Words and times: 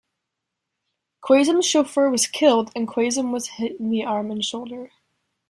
Qasim's 1.21 1.67
chauffeur 1.67 2.09
was 2.09 2.25
killed, 2.25 2.71
and 2.75 2.87
Qasim 2.87 3.31
was 3.31 3.49
hit 3.49 3.79
in 3.79 3.91
the 3.91 4.03
arm 4.03 4.31
and 4.31 4.43
shoulder. 4.43 4.89